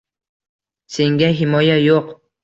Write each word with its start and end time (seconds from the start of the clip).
Senga 0.95 1.29
himoya 1.41 1.75
yo’q 1.81 2.09